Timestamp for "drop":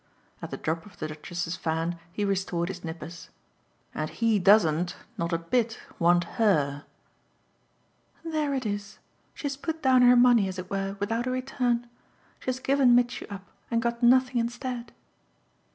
0.57-0.87